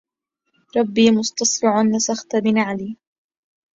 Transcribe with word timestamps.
رب 0.75 0.99
مستصفعٍ 0.99 1.81
نسخت 1.83 2.35
بنعلي 2.35 2.95